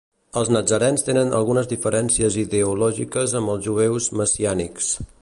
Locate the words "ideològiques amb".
2.45-3.55